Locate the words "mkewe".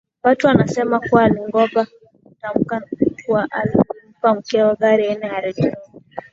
4.35-4.75